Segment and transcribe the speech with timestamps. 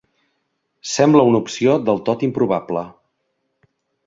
[0.93, 2.85] Sembla una opció del tot improbable.